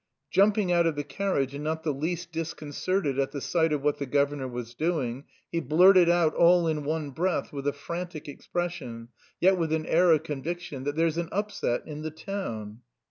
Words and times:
Jumping 0.31 0.71
out 0.71 0.87
of 0.87 0.95
the 0.95 1.03
carriage, 1.03 1.53
and 1.53 1.63
not 1.63 1.83
the 1.83 1.93
least 1.93 2.31
disconcerted 2.31 3.19
at 3.19 3.29
the 3.29 3.39
sight 3.39 3.71
of 3.71 3.83
what 3.83 3.99
the 3.99 4.05
governor 4.07 4.47
was 4.47 4.73
doing, 4.73 5.25
he 5.51 5.59
blurted 5.59 6.09
out 6.09 6.33
all 6.33 6.65
in 6.67 6.83
one 6.83 7.11
breath, 7.11 7.53
with 7.53 7.67
a 7.67 7.71
frantic 7.71 8.27
expression, 8.27 9.09
yet 9.39 9.59
with 9.59 9.71
an 9.71 9.85
air 9.85 10.11
of 10.11 10.23
conviction, 10.23 10.85
that 10.85 10.95
"There's 10.95 11.19
an 11.19 11.29
upset 11.31 11.85
in 11.87 12.01
the 12.01 12.09
town." 12.09 12.79